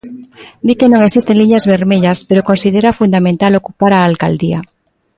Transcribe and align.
Di 0.67 0.73
que 0.79 0.87
non 0.91 1.01
existen 1.07 1.37
liñas 1.41 1.67
vermellas 1.73 2.19
pero 2.27 2.47
considera 2.49 2.97
fundamental 2.99 3.51
ocupar 3.61 3.91
a 3.95 4.03
alcaldía. 4.09 4.59